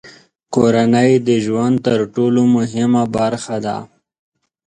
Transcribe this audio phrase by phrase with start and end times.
[0.53, 3.77] کورنۍ د ژوند تر ټولو مهمه برخه ده.